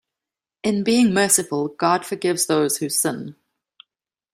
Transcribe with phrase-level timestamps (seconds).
[0.63, 3.35] In being merciful, God forgives those who sin.